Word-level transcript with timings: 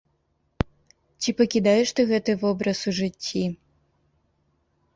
Ці 1.21 1.33
пакідаеш 1.41 1.87
ты 2.01 2.07
гэты 2.13 2.31
вобраз 2.47 2.79
у 2.93 2.97
жыцці? 3.03 3.45